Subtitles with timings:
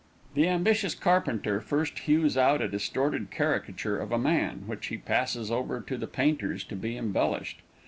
[0.33, 5.51] The ambitious carpenter first hews out a distorted caricature of a man, which he passes
[5.51, 7.61] over to the painters to be embellished.